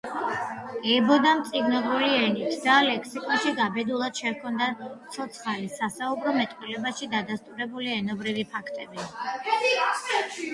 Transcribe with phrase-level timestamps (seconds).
[0.91, 4.71] ებოდა მწიგნობრული ენით და ლექსიკონში გაბედულად შემოჰქონდა
[5.19, 9.07] ცოცხალი, სასაუბრო მეტყველებაში დადასტურებული ენობრივი ფაქტები.